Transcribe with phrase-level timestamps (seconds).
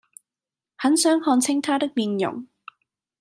[0.77, 2.47] 很想看清他的面容